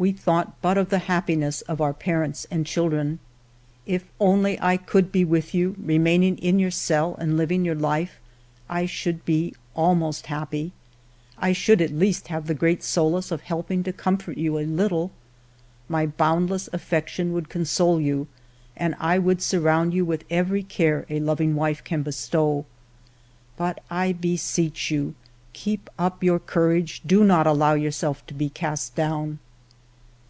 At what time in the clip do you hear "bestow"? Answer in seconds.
22.04-22.66